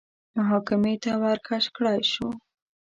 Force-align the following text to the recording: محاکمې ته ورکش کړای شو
محاکمې 0.35 0.95
ته 1.03 1.11
ورکش 1.23 1.63
کړای 1.75 1.99
شو 2.11 2.27